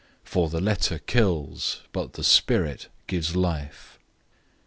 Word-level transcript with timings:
For 0.23 0.49
the 0.49 0.59
letter 0.59 0.97
kills, 0.97 1.81
but 1.91 2.13
the 2.13 2.23
Spirit 2.23 2.87
gives 3.05 3.35
life. 3.35 3.99